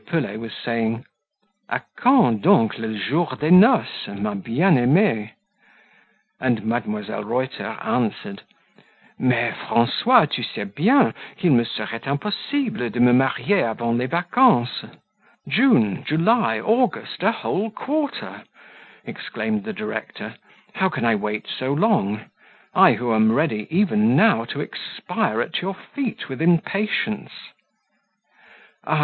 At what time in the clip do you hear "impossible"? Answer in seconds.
12.07-12.89